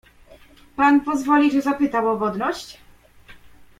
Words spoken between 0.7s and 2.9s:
"Pan pozwoli, że zapytam o godność?"